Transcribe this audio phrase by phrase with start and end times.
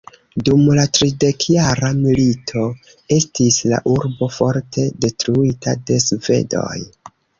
[0.47, 2.63] Dum la tridekjara milito
[3.17, 6.75] estis la urbo forte detruita de svedoj.